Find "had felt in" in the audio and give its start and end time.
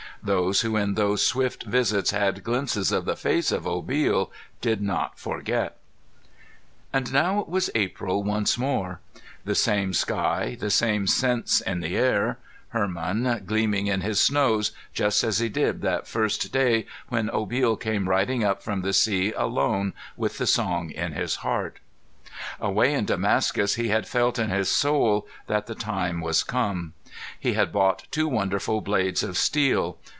23.87-24.51